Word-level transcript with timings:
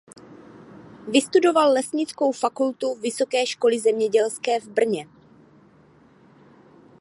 Vystudoval 1.07 1.71
Lesnickou 1.73 2.31
fakultu 2.31 2.93
Vysoké 2.95 3.45
školy 3.45 3.79
zemědělské 3.79 4.59
v 4.59 4.67
Brně. 4.67 5.07